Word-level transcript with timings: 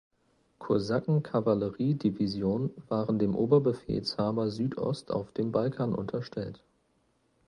Kosaken-Kavallerie-Division 0.57 2.71
waren 2.87 3.19
dem 3.19 3.35
Oberbefehlshaber 3.35 4.49
Südost 4.49 5.11
auf 5.11 5.31
dem 5.31 5.51
Balkan 5.51 5.93
unterstellt. 5.93 6.63